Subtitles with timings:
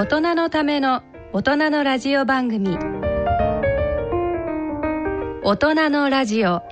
[0.00, 1.02] 大人のための
[1.34, 2.78] 大人のラジオ番組。
[5.42, 6.62] 大人のラジオ。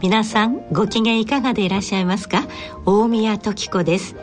[0.00, 2.44] 皆さんご機嫌いかがでいらっしゃいますか？
[2.86, 4.16] 大宮時子です。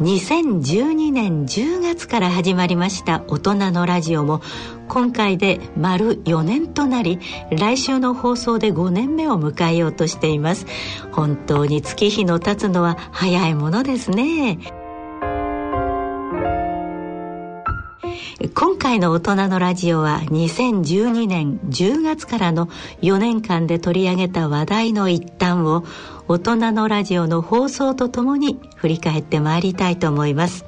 [0.00, 4.40] 2012年10月から始まりました大人のラジオも
[4.88, 7.18] 今回で丸4年となり
[7.50, 10.66] 来週の放送で5年目を迎えようとしています。
[11.12, 14.79] 本当に月日の経つのは早いものですね。
[18.48, 22.68] 今回の大人のラジオは2012年10月からの
[23.02, 25.84] 4年間で取り上げた話題の一端を
[26.26, 30.64] 大人のラジオの放送とともに振り返ってまいりたいと思います。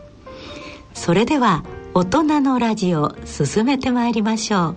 [0.92, 4.76] それでは大人のラジオ進めてまいりましょう。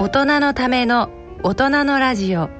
[0.00, 1.08] 大人のための
[1.42, 2.50] 大人のラジオ。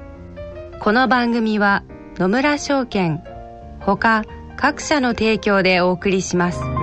[0.79, 1.83] この番組は
[2.17, 3.21] 野村証券
[3.81, 4.23] ほか
[4.57, 6.82] 各社の提供でお送りします。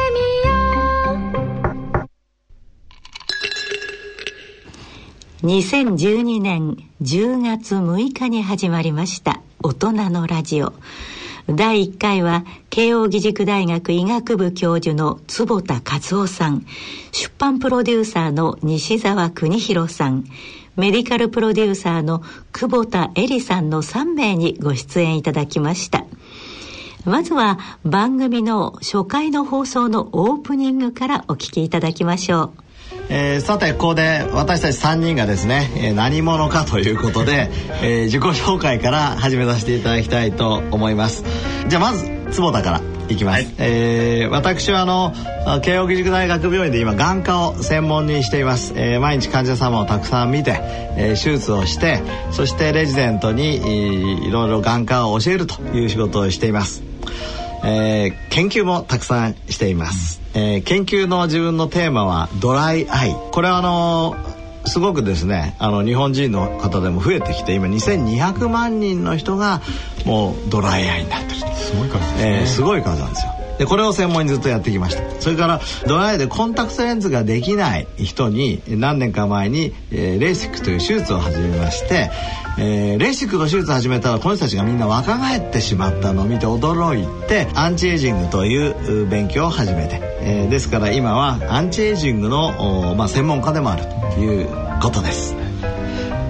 [5.43, 10.71] 2012年10月6日に始まりました大人のラジオ。
[11.49, 16.63] 第1回は慶應義塾大学医学部教授の坪田和夫さん
[17.11, 20.25] 出版プロデューサーの西澤邦弘さん
[20.75, 22.21] メディカルプロデューサーの
[22.51, 26.05] 久保田恵里さんの3名にご出演いただきました。
[27.03, 32.70] まずは番組の初回の放送のオープニングからお聞きいただきましょう。
[33.13, 37.49] えー、さてここで私たち3人がですね、えー、何者かということで、
[37.83, 41.25] えー、自己紹介から始めさせていただきたいと思います。
[41.67, 45.11] じゃあまず坪田からいきます、はい、えー、私はあの
[45.61, 50.59] 慶應義塾大学病院で今眼科を専門にしています、えー、毎日患者様をたくさん見て、
[50.97, 52.01] えー、手術をして
[52.31, 56.90] そしてレジデントに、えー、いろいろ眼科を教えるという仕事をしています
[57.63, 63.15] えー、研究もたくさんしています、えー、研究の自分のテーマはドライアイ。
[63.31, 69.61] これはあのー、すごくですねあの日本人の方でも増えてきて今2200万人の人が
[70.05, 75.21] もうドライアイになってるすごい数ですね、えー、すごい数なんですよでこれを専門にずっとやってきました。
[75.21, 82.09] それからドライでコンタクトレンズができない人に何年か前に、えー、レーシックという手術を始めまして、
[82.57, 93.83] えー、レーシックの手術を始めたらこの人たちがみんな若返ってしまったのを見て驚いてアンチエイジングという勉強を始めて、えー、ですから今はアンチエイジングの、まあ、専門家でもある
[94.15, 94.49] という
[94.81, 95.35] ことです。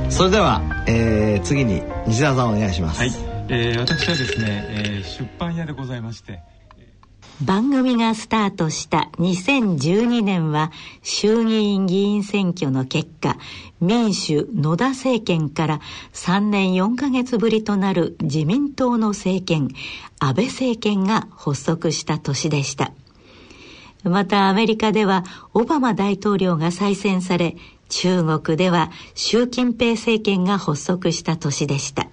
[0.10, 3.00] それでは、えー、次に西田さんお願いします。
[3.00, 3.12] はい、
[3.48, 6.42] えー、私はですね、えー、出版屋でございまして
[7.40, 10.72] 番組がスタートした2012年は
[11.02, 13.38] 衆議院議員選挙の結果
[13.80, 15.80] 民主野田政権から
[16.14, 19.70] 3年4ヶ月ぶりとなる自民党の政権
[20.20, 22.92] 安倍政権が発足した年でした。
[24.04, 25.24] またアメリカでは
[25.54, 27.56] オバマ大統領が再選され
[27.90, 32.08] 中国では習近平政権が発足した年でした。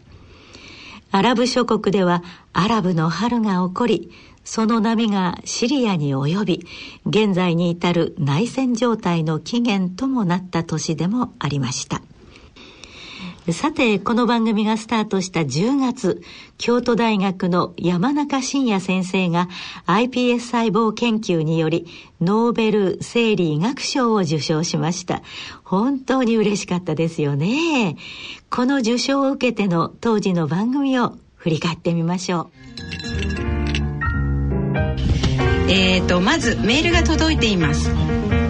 [1.11, 2.23] アラブ諸国では
[2.53, 4.11] アラブの春が起こり
[4.49, 6.67] その波がシリアに及び
[7.05, 12.01] 現在に至る内戦状態の起源ともなった年でもありました。
[13.53, 16.23] さてこの番組がスタートした10月
[16.57, 19.49] 京都大学の山中伸也先生が
[19.87, 21.87] iPS 細胞研究により
[22.23, 25.21] ノーベル生理医学賞を受賞しました。
[25.63, 27.99] 本当に嬉しかったですよね。
[28.49, 32.51] この受賞を受けての当時の番組を振り返ってみましょ
[33.45, 33.48] う。
[35.71, 37.91] えーとまずメールが届いています。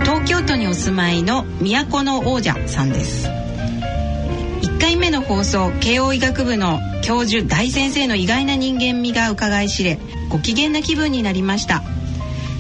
[0.03, 3.27] 東京都にお住まいの都の王者さんです。
[3.27, 9.99] 1回目の放送慶応医学部の教授大先生の意外な人間味が伺い知れ
[10.29, 11.83] ご機嫌な気分になりました。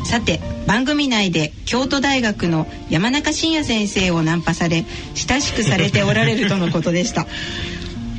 [0.05, 4.85] さて番組内で京都大学の山中伸也先生をナンパされ
[5.15, 7.27] 親しくされておられるとのことでした。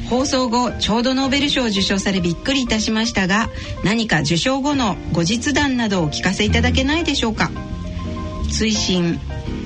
[0.09, 3.49] 放送後ちょうどノーベル賞を受賞されびっくりいたしましたが
[3.83, 7.51] 何か受賞後の後日談などをお聞かせいただけないでしょうか？
[8.49, 9.19] 推進、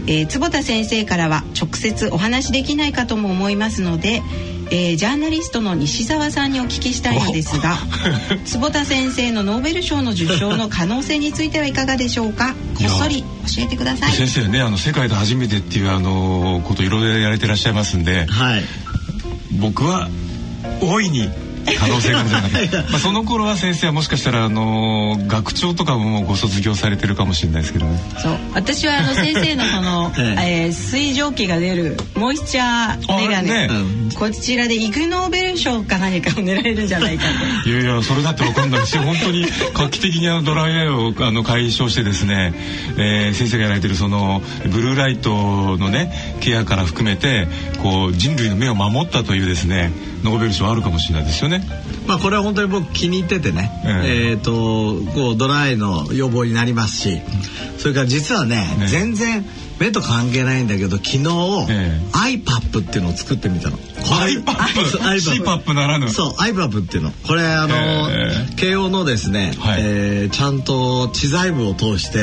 [0.08, 4.22] えー、坪田先生からは直接お話できないかとも思いますので、
[4.70, 7.78] えー、ジャーナリストの西澤さんにお聞きしたいのですが
[8.44, 12.54] 坪田先生のノーベル賞の受賞の可能性についてはいかがでしょうか？
[12.78, 14.12] こっそり教えてください。
[14.12, 18.64] 先生ねあの世界で初めてっていうあのこといろいろやれてらっしゃいますんで、はい、
[19.62, 20.10] 僕は
[20.82, 21.30] 大いに
[21.78, 22.70] 可能性があるんじゃない。
[22.70, 28.00] か とまあその頃は先生はもしかしたらあの学長とかももうご卒業されてるかもしれないですけどね。
[28.22, 28.38] そう。
[28.54, 30.12] 私はあの先生のこの、
[30.42, 33.70] えー、水蒸気が出るモイスチャーメガネ、ね、
[34.16, 37.26] こちらでイグ・ノーベル賞か何かを狙えるんじゃないか
[37.64, 37.70] と。
[37.70, 42.54] いやいやそれだって分かんないし本当に画期的にあのドライアイをあの解消してですね、
[42.98, 47.48] えー、先生がやられてるそのブルーライトのねケアから含めて
[47.82, 49.92] こう人類の目を守ったというですね
[50.24, 51.53] ノーベル賞あるかもしれないですよね。
[52.08, 57.22] まあこれは本当に僕気に入っててね、えー、えーとこうドライの予防になりますし。
[57.84, 59.46] それから実はね、ね、全然
[59.84, 63.78] 目と関係ないんだけど昨日、えー、iPap っていうのを作ってみたの。
[63.78, 66.10] iPap ならぬ？
[66.10, 67.12] そう iPap っていうの。
[67.28, 72.20] これあの、えー、慶応のですね、はい、えー、ちゃんと知財部を通して、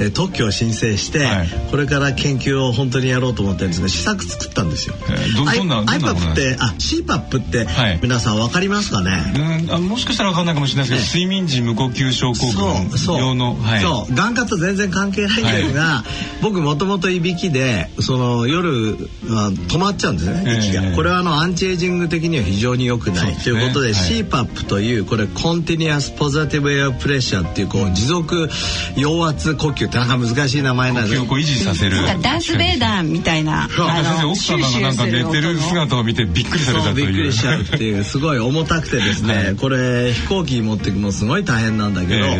[0.00, 4.94] えー、特許を申請して、はい、これから研究を本当にやろうと思ってるんですが試作作ったんですよ。
[5.08, 7.66] えー、どどんな iPap ってあ CPAP って
[8.02, 9.32] 皆さんわかりますかね？
[9.64, 14.14] うんあもしかしたらわかんないかもしれないですけど、睡眠時無呼吸症候群用のそうそう。
[14.14, 16.04] 眼科と全然関係ないんですが、
[16.40, 28.48] 僕もともといびきでその夜止まっちゃうんですね息が、えー、これはあのアンチエイジング的には非常に良くない、ということで、はい、CPAP というこれコンティニアスポザティブエアプレッシャーっていうこう持続
[28.96, 31.96] 陽圧呼吸ってなんか難しい名前なんで呼吸を維持させる。
[32.22, 37.06] ダース・ベイダーみたいな先生奥様がなんか寝てる姿を見てびっくりされたという。
[37.06, 42.38] びっくりしちゃうっていうすごい重たくてですね、はい、これ飛行機持ってくもすごい大変なんだけど、え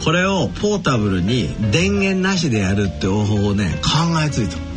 [0.00, 4.69] ー、これをポータブルに電源なしでやるって方法をね考えついた。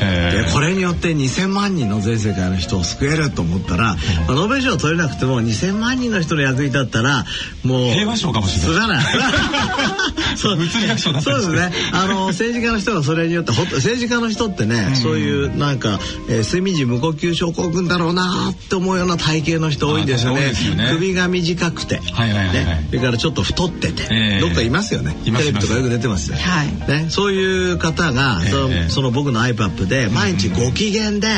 [0.00, 7.24] でこれによって2,000万人の全世界の人を救えると思ったら、まあ、ノーベル賞取れなくても2,000万人の人の役に立ったら
[7.64, 9.04] もう平和賞かもしれない。
[10.36, 10.56] そう。
[10.56, 11.72] 物理学賞だそうですね。
[11.92, 15.98] あの政治家の人がそれによって政治家の人ってね、うん、そういうなんか、
[16.28, 20.52] えー、睡眠時無呼吸症候群だろうなって思うような体型の人多いんですよね。
[20.68, 20.90] よね。
[20.92, 25.16] 首が短くて、はいはいはい、ね、それからちょっと太ってて、えー、どっかいますよね。
[25.24, 26.36] テレビとかよく出てますよ。
[26.36, 26.68] はい。
[26.88, 31.28] ね、そういう方が、えー、そのその僕の iPad で毎日ご機嫌で、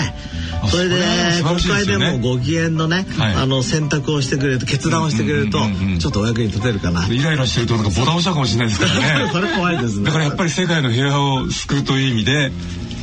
[0.71, 0.97] それで
[1.43, 5.59] 国会でもご機嫌のね、あの選択をしてくれると決断をしてくれると
[5.99, 7.07] ちょっとお役に立てるかな。
[7.09, 9.31] イライラしてるとなんかボタン押したかもしれないですからね。
[9.33, 10.05] それ怖いですね。
[10.05, 12.53] だからやっぱり世界の平和を救うという意味で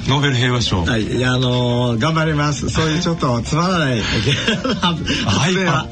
[0.09, 0.83] ノーベル平和賞。
[0.83, 2.69] はい、いやあのー、頑張ります。
[2.69, 5.87] そういうちょっとつまらない発明は。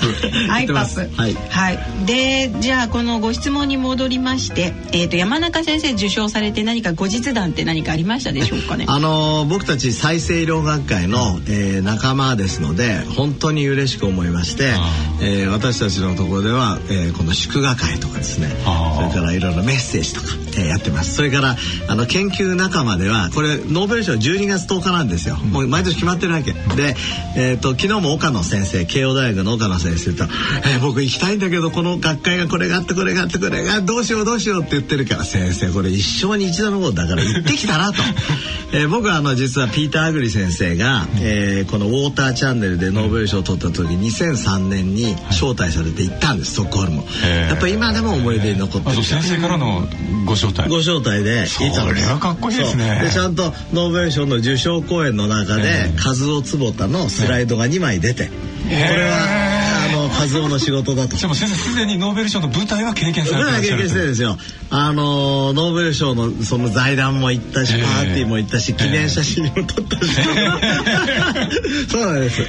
[0.49, 1.21] アイパップ。
[1.21, 1.33] はい。
[1.33, 1.79] はい。
[2.05, 8.85] で、じゃあこのご質問に戻りまして、えっ、ー、と山中先生受賞されて何か後日談って何かありましたでしょうかね？
[8.87, 14.73] あのー、僕たち再生医療学会の、えー、仲間ですので本当に嬉しく思いまして、
[15.21, 18.47] えー、私たちのところでは、えー、この祝賀会とかですね、
[18.95, 21.15] それからいろいろメッセージとか、えー、やってます。
[21.15, 21.55] それから
[21.87, 26.53] あの研究仲間ではこれノーベル賞12月10日なんですよ、もう毎年決まってるわけ。
[26.53, 26.95] で、
[27.35, 30.25] えーと、昨日も岡野先生慶応大学の岡野先生と
[30.65, 38.01] 「えー、僕行きたいんだけどこの学会がこれがあってこれがあってこれがどうしようどうしよう」って言ってるから「先生これ一生に一度のことだから 行ってきたら」と、
[38.73, 47.03] えー、僕はあの実はピーター・アグリ先生が、えー、この「ウォーターチャンネル」でノーベル賞を取った時2003年に招待されて行ったんですストックホルム。
[47.23, 49.03] やっぱ今でも思い出に残ってる。
[49.03, 49.87] 先生からの
[50.25, 50.69] ご招待。
[50.69, 51.45] ご招待で。
[51.45, 51.69] それ
[52.03, 53.01] はかっこいいですね。
[53.03, 58.27] でちゃんとノーベル賞の受賞公演の中で和夫坪田のスライドが2枚出て。
[58.27, 58.33] こ
[58.69, 59.66] れは
[60.17, 61.15] あの和夫の仕事だと。
[61.15, 64.37] でも先生すでにノーベル賞の舞台は経験されてらっしゃる経験してるんですよ。
[64.69, 70.15] あのノーベル賞のその財団も行ったしパーティーも行ったし記念写真も撮ったし。
[71.89, 72.41] そうなんです。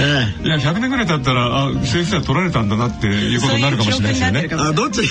[0.00, 4.48] ええ、いや100年ぐらい経ったらあ先生は取られたんだなっていうことになるかもしれないですよね。
[4.52, 5.06] あどっちこ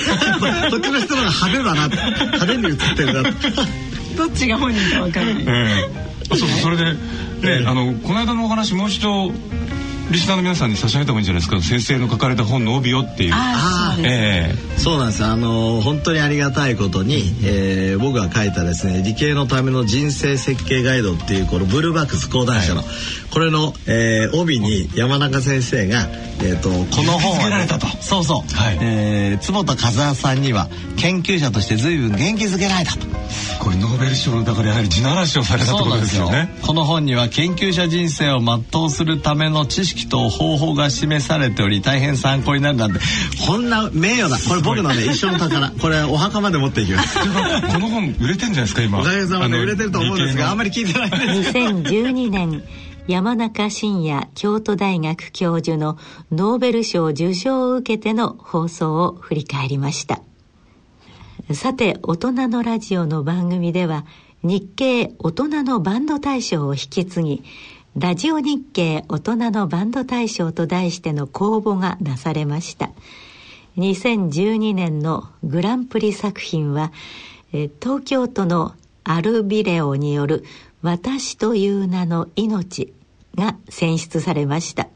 [0.78, 3.24] っちの人のが派手だな派手に映ってるな
[4.18, 5.44] どっちが本人かわからない。
[5.46, 6.96] えー、あそうそうそれで
[7.42, 9.32] ね、あのこの間のお話もう一度
[10.10, 11.62] リスナーの皆さんに差し上げた方がいいんじゃないですか？
[11.62, 13.34] 先生の書かれた本の帯をっていう。
[13.34, 15.26] ああえそうなんです。
[15.26, 22.84] あの本当にありがたいことに、えー僕が書いたですね理系のための人生設計ガイドっていうこのブルーバックス講談社の、
[23.32, 26.08] これの、えー帯に山中先生が、
[26.42, 27.68] えー、とこの本は、ね、
[28.02, 28.78] そうそう、はい。
[28.80, 33.00] えー坪田和也さんには研究者として随分元気づけられたと。
[33.06, 33.18] え
[33.60, 36.50] これノーベル賞だからやはり地ならしをされたってことですよね。
[36.62, 43.00] この本には研究者人生を全うするための知識と方法が示されており大変参考になるなんて
[43.46, 45.72] こんな名誉なこれ僕のね一生の宝。
[45.72, 47.18] これお墓まで持っていきます。
[47.20, 49.00] この本売れてんじゃないですか今。
[49.00, 51.12] おかげさまで売れてると思うんですがあんまり聞いてないん
[51.42, 51.52] です。
[51.52, 52.64] 2012年
[53.08, 55.98] 山中伸也京都大学教授の
[56.32, 60.22] ノーベル賞受賞を受けての放送を振り返りました。
[61.54, 64.06] さて大人のラジオの番組では
[64.44, 67.44] 日経大人のバンド大賞を引き継ぎ
[68.00, 72.92] ラジオ日経大人のバンド大賞と題しての公募がなされました。
[73.78, 76.92] 2012年のグランプリ作品は
[77.52, 80.46] 東京都のアルビレオによる
[80.84, 82.94] 「私という名の命」
[83.36, 84.90] が選出されました。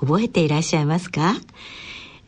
[0.00, 1.34] 覚えていらっしゃいますか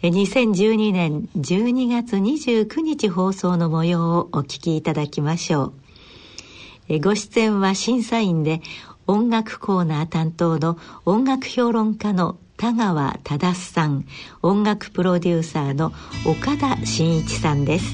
[0.03, 5.73] ？2012年12月29日放送の模様をお聞きいただきましょ
[6.91, 6.99] う。
[7.01, 8.61] ご出演は審査員で
[9.11, 14.05] 音楽コーナー担当の音楽評論家の田川忠さん
[14.43, 15.93] 音楽プロデューサーの
[16.27, 17.87] 岡田真一さんです。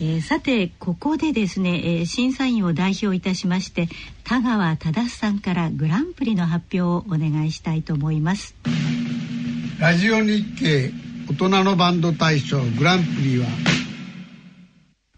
[0.00, 3.88] えさてここでですね、えー審査員を代表いたしまして
[4.24, 8.54] 田川忠さんからグランプリの発表をお願いしたいと思います。
[9.78, 10.90] ラジオ日経
[11.28, 13.46] 大人のバンド大賞グランプリは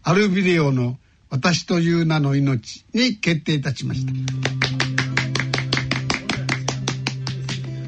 [0.07, 0.99] アルビデオの
[1.31, 4.13] 私という名の命に決定いたしました。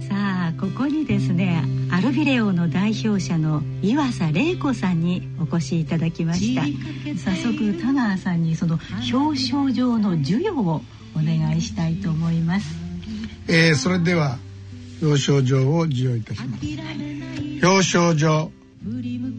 [0.10, 6.64] さあここにですねアルビレオの代表者の岩佐玲子さんにお越しいただきました。
[7.24, 8.80] 早速田川さんにその
[9.14, 10.82] 表彰状の授与を
[11.16, 12.66] お願いしたいと思います。
[13.48, 14.40] えーそれでは
[15.04, 16.66] 表彰状を授与いたします。
[17.64, 18.52] 表彰状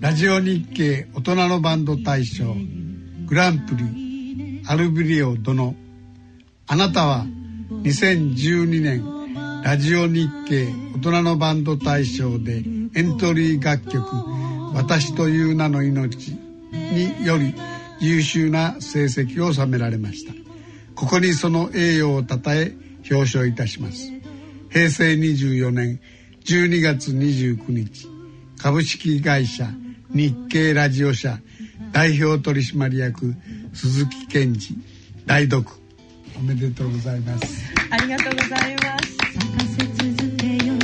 [0.01, 2.55] ラジオ日経大人のバンド大賞
[3.27, 5.75] グランプリアルビリオ殿。
[6.67, 7.25] あなたは
[7.71, 12.63] 2012年ラジオ日経大人のバンド大賞で
[12.95, 14.05] エントリー楽曲
[14.77, 16.37] 「私という名の命」
[16.71, 17.55] により
[18.01, 20.35] 優秀な成績を収められました。
[20.95, 22.75] ここにその栄誉をたたえ
[23.11, 24.13] 表彰いたします。
[24.69, 26.01] 平成24年
[26.45, 28.18] 12月29日
[28.59, 29.69] 株式会社
[30.13, 31.39] 日経ラジオ社
[31.93, 33.35] 代表取締役
[33.73, 34.59] 鈴木健二
[35.27, 35.67] 代読。
[36.37, 37.73] おめでとうございます。
[37.91, 39.17] ありがとうございます。
[39.77, 40.75] 続けよ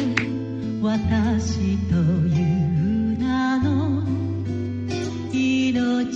[0.83, 1.97] 私とい
[3.15, 4.03] う名の
[5.33, 6.15] 命。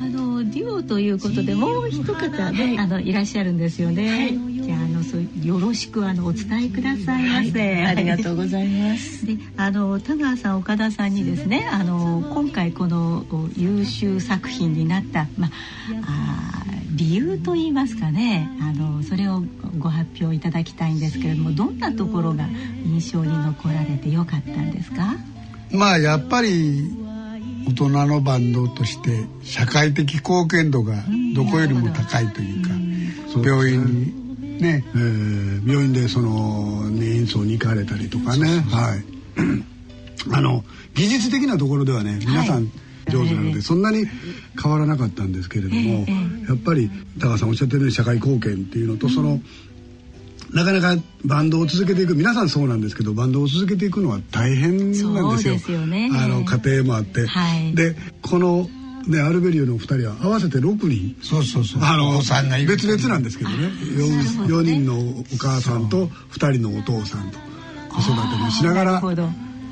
[0.00, 5.02] あのデュオということでもう一方ね、あのいらっしゃるんですよね、じゃああの
[5.72, 9.24] そうよろしくあのお伝えくださいませ、ありがとうございます。
[9.26, 19.42] であの田川さん岡田さんにですねあの今回このお優秀作品になった、まあ、理由といいますかねあのそれを
[19.78, 22.46] ご発表いただきたいんですけれどもどんなところが
[22.84, 25.16] 印象に残られてよかったんですか？
[25.70, 26.92] まあやっぱり
[27.66, 31.02] 大人のバンドとして社会的貢献度が
[31.34, 32.70] どこよりも高いというか、
[33.48, 34.21] 病院に
[34.62, 38.60] ね、えー病院でその年院層に行かれたりとかね。
[38.70, 39.04] はい。
[40.32, 40.64] あの
[40.94, 42.70] 技術的なところではね皆さん
[43.08, 44.06] 上手なので、そんなに
[44.60, 46.06] 変わらなかったんですけれども、
[46.48, 49.40] やっぱり高橋さんおっしゃってるように社会貢献っていうのと、その
[50.52, 55.12] なかなかバンドを続けていく皆さんそうなんですけどバンドを続けていくのは大変なんですよ。
[55.12, 56.10] そうですよね。
[56.14, 57.74] あの家庭もあって、はい。
[57.74, 58.68] でこの
[59.06, 61.16] ねアルベリオのお二人は合わせて6人。
[61.22, 61.82] そうそうそう。
[61.82, 62.18] あの
[62.66, 63.56] 別々なんですけどね。
[63.56, 67.38] 4, 4人のお母さんと2人のお父さんと
[67.90, 69.02] 子育てもしながら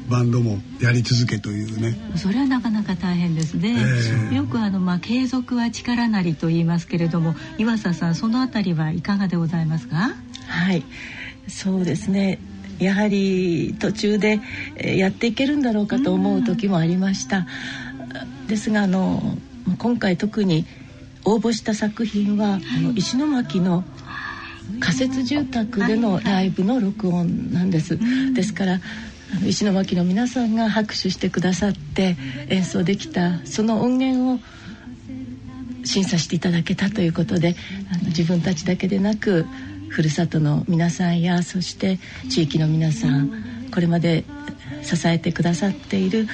[0.08, 1.96] バンドもやり続けというね。
[2.16, 4.34] それはなかなか大変ですね、ええ。
[4.34, 10.10] よくあの、まあ、継続は力なりと言いますけれども岩佐さんそのあたりはいかがでございますか？
[10.48, 10.82] はい、
[11.46, 12.40] そうですね。
[12.80, 14.40] やはり途中で
[14.76, 17.46] えーやっていけるんだろうかと思う時もありました。
[18.50, 19.22] ですがあの
[19.78, 20.66] 今回特に
[21.24, 23.84] 応募した作品は、あの石巻の
[24.80, 27.98] 仮設住宅でのライブの録音なんです。
[28.34, 28.80] ですから
[29.46, 32.16] 石巻の皆さんが拍手してくださって
[32.48, 34.40] 演奏できたその音源を
[35.84, 37.54] 審査していただけたということで
[37.92, 39.46] あの自分たちだけでなく
[39.88, 44.24] ふるさとの皆さんやそして地域の皆さんこれまで
[44.82, 46.26] 支えてくださっている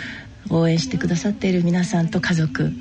[0.51, 2.73] 応援してくださっている皆さんと家族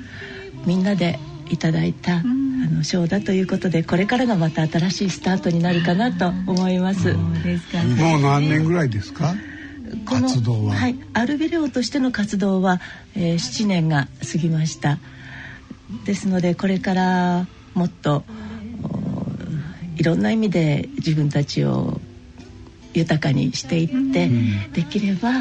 [0.66, 1.18] みんなで
[1.48, 7.12] いただいた、あの賞だということでこれからがまた新しいスタートになるかなと思います。
[7.12, 7.20] も
[8.18, 9.34] う何年ぐらいですか？
[10.04, 10.74] この活動は。
[10.74, 12.80] はい、アルベレオとしての活動は、
[13.14, 14.98] えー7年が過ぎました。
[16.04, 18.24] ですのでこれからもっと
[18.82, 22.00] おいろんな意味で自分たちを
[22.98, 24.28] 豊かにしていって、
[24.72, 25.32] できればあ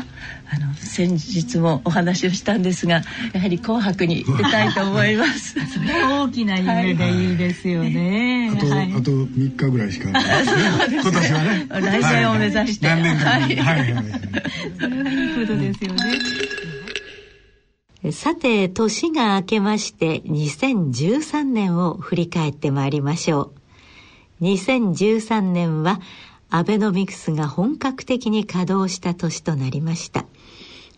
[0.60, 3.02] の先日もお話をしたんですが
[3.34, 5.56] やはり「紅白」に出たいと思います。
[5.74, 7.26] それは大きな夢でい。
[7.34, 8.52] いですよね。
[8.54, 8.94] あと、はい。
[8.94, 10.28] あと3日ぐらいしか今年
[11.34, 11.68] はね。
[11.70, 12.88] 来年を目指して。
[12.88, 13.38] 何年か。
[13.40, 14.06] にはいはいはい。
[14.80, 16.02] それはいいことですよね。
[18.12, 23.52] さて、年が明けまして2013年を振り返ってまいりましょ
[24.42, 24.44] う。
[24.44, 26.00] 2013年は
[26.50, 30.26] アベノミクスが本格的に稼働した年となりました。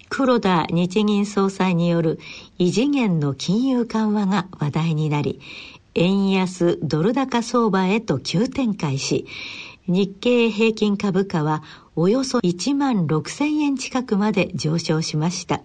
[0.10, 2.20] 黒田日銀総裁による
[2.58, 5.42] 異次元の金融緩和が話題になり、
[5.96, 9.26] 円安ドル高相場へと急展開し、
[9.88, 11.64] 日経平均株価は
[11.96, 15.62] およそ1万6000円近くまで上昇しました。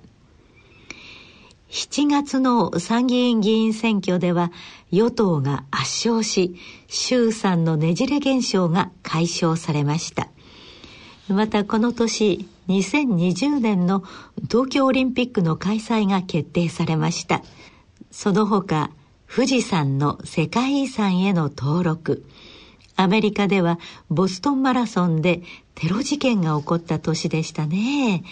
[1.72, 4.52] 7月の参議院議員選挙では
[4.90, 6.54] 与党が圧勝し
[6.86, 10.28] 衆参のねじれ現象が解消されました。
[11.28, 14.04] またこの年2020年の
[14.50, 17.42] 東京オリンピックの開催が決定されました。
[18.10, 18.90] その他
[19.34, 22.26] 富士山の世界遺産への登録。
[22.96, 23.78] アメリカでは
[24.10, 25.40] ボストンマラソンで
[25.74, 28.24] テロ事件が起こった年でしたね。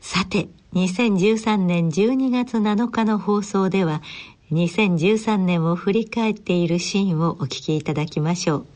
[0.00, 4.02] さて、2013年12月7日の放送では、
[4.52, 8.66] 2013年を振り返っているシーンをお聞きいただきましょう。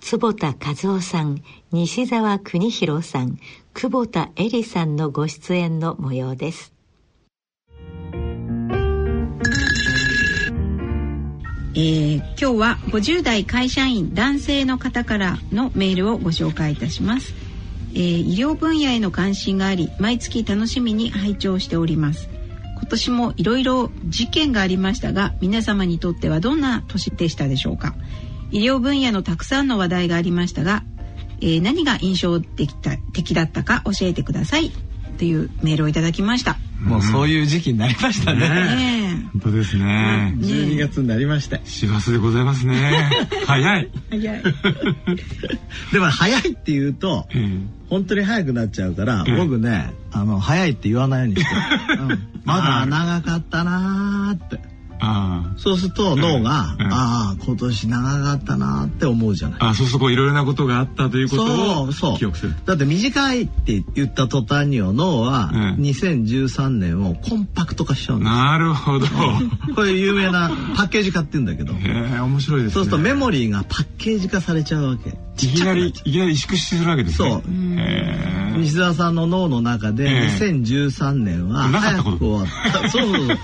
[0.00, 3.38] 坪田和夫さん、西澤邦弘さん、
[3.74, 6.72] 久保田恵里さんのご出演の模様です。
[11.74, 17.32] えー今日は50代会社員男性の方からのメールをご紹介いたします、
[17.94, 22.28] えー医療分野への関心があり毎月楽しみに拝聴しております
[22.76, 27.94] 今年もいろいろ事件がありましたが皆様にとってはどんな年でしたでしょうか
[28.50, 30.82] 医療分野のたくさんの話題がありましたが、
[31.40, 34.72] えー何が印象的だ的だったか教えてください
[35.18, 38.40] というメールをいただきましたもうそういう時期になりましたね。
[38.40, 40.34] ね本当ですね。
[40.36, 41.60] 12月になりまして。
[41.64, 43.08] 師走でございますね。
[43.46, 43.90] 早い。
[44.10, 44.42] え早い
[45.92, 51.54] でも早いって言うと、うん本当に早くなっちゃうから、うん僕ね、あの、早いって言わないようにして。
[52.00, 54.71] うんまだ長かったなーって。
[55.04, 59.68] あそうすると脳が、うんああ、今年長かったなーって思うじゃないあ。。
[59.70, 62.54] あそうするとこういろいろなことがあったということをそうそう記憶する。
[62.64, 69.06] だって短いって言った途端には脳はうん2013年をコンパクト化しちゃうんですなるほど。
[69.74, 71.78] これ有名なパッケージ化って言うんだけど、へ
[72.16, 72.74] え面白いですね。
[72.74, 75.10] そうするとメモリーがパッケージ化されちゃうわけ。
[75.10, 77.30] いきなりいきなり萎縮するわけですね。
[77.30, 77.42] そう
[78.58, 82.88] 西澤さんの脳の中でええ2013年は早く終わった。
[82.90, 83.38] そうそうそう。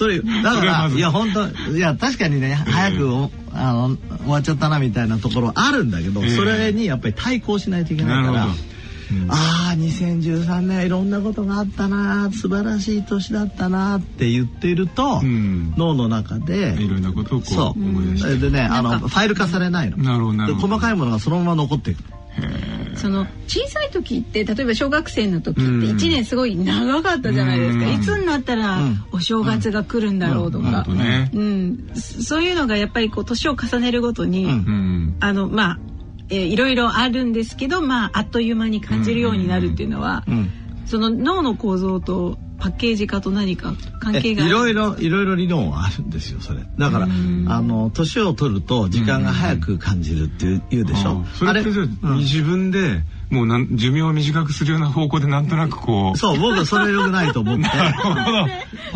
[0.00, 8.46] それだからいや本当いや確かにね早くおあの終わっちゃったなみたいなところあるんだけど、ええそれにやっぱり対抗しないといけないから。
[8.46, 9.30] うん。
[9.30, 15.74] ああ2013年いろんなことがあったな素晴らしい年だったなって言っていると、うん。
[15.76, 17.68] 脳の中でいろんなことをこうそう。
[17.72, 18.36] 思い出して。
[18.38, 19.98] でねあのファイル化されないの。
[19.98, 20.68] なるほどなるほど。
[20.68, 22.02] で細かいものがそのまま残っていく
[23.00, 25.80] その小さい時って例えば小学生の時ってうん。
[25.82, 27.94] 1年すごい長かったじゃないですか、うん。
[27.94, 29.04] いつになったらうん。
[29.12, 30.84] お正月が来るんだろうとか。
[30.86, 31.90] うん。
[31.94, 34.46] そそういうのがやっぱりこう年を重ねるごとに。
[35.20, 35.78] あのまあ、
[36.28, 40.50] えーいろいろあるんですけど、まあ、あっという間に感じるようになるっていうのは、うん。
[40.86, 46.60] その脳の構造とパッケージ化と何か関係がいろいろいろいろ理論はあるんですよそれ。
[46.78, 51.24] だからあの年を取ると時間が早く感じるっていう言うでしょ？
[51.24, 52.18] あそれってじゃあうん。
[52.18, 56.18] 自分でもうなん寿命を短くするような方向でなんとなくこう。
[56.18, 57.62] そう僕はそれ良くないと思って。
[57.66, 58.14] なるほど。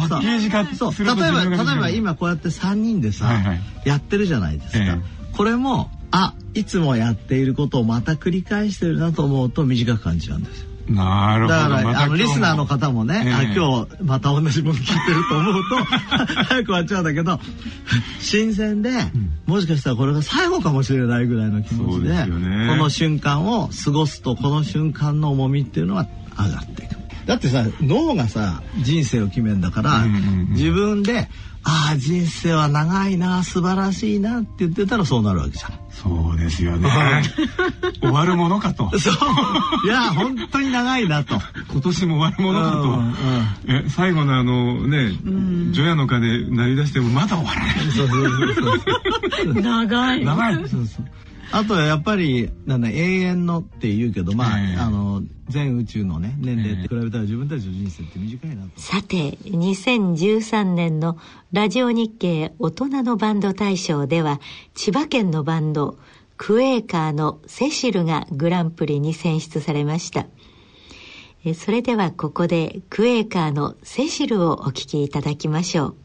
[0.09, 0.93] パッケージ化そう。
[0.99, 3.61] 例えば例えば今こうやって3人でさ、はいはい。
[3.87, 5.01] やってるじゃないですか、え。
[5.33, 11.55] これもあいつもやっていることをまた繰り返してるなと思うと短く感じちゃうんですよなるほど。
[11.55, 15.77] だから、あのリスナーの方もね、あええ今日また同じもの聞いてると思うと
[16.45, 17.41] 早く終わっちゃうんだけど
[18.21, 18.91] 新鮮で、
[19.47, 26.07] もしかしたらこれが最後かもしれないぐらいの気持ちででねこの瞬間を過ごすとこの瞬間の重みっていうのは
[26.39, 26.95] 上がっていく。
[27.27, 30.05] だってさ脳がさ人生を決めるんだから、
[30.51, 31.29] 自分で
[31.67, 35.85] ああ人生は長いな素晴らしいなって言ってたらそうなるわけじゃん。
[35.91, 36.91] そうですよね。
[38.01, 38.91] 終わるものかと。
[38.99, 39.15] そう。
[39.87, 41.37] いや本当に長いなと。
[41.73, 45.13] 今年も終わるものかと、うんうん、え最後のあのね
[45.73, 47.77] 除夜の鐘鳴り出してもまだ終わらない。
[49.63, 50.25] 長い。
[50.25, 50.55] 長い。
[50.55, 51.07] そうそう
[51.53, 61.19] あとはやっぱりなんだ永遠のって言うけどまあ、えー、あの全宇宙のね年齢って比べたら自分たちの人生って短いなと、さて2013年の
[61.53, 64.41] ラジオ日経大人のバンド大賞では
[64.75, 65.99] 千葉県のバンド
[66.37, 70.27] クエーカーのセシルがグランプリに選出されました。
[71.55, 75.97] それではここでクエーカーのセシルをお聴きいただきましょう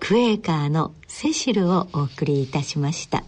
[0.00, 3.24] クエーカーのセシルをお送りいたしました。